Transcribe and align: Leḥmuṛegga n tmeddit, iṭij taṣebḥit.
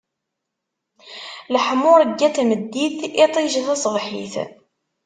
Leḥmuṛegga 1.53 2.27
n 2.29 2.33
tmeddit, 2.35 2.99
iṭij 3.23 3.53
taṣebḥit. 3.65 4.33